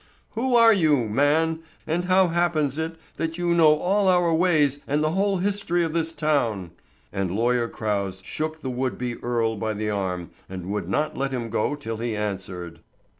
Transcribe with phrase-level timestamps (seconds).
[0.31, 5.03] Who are you, man, and how happens it that you know all our ways and
[5.03, 6.71] the whole history of this town?"
[7.13, 11.31] And Lawyer Crouse shook the would be Earle by the arm and would not let
[11.31, 12.79] him go till he answered.